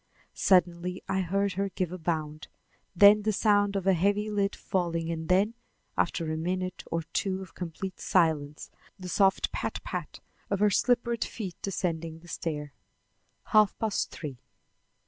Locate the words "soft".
9.09-9.51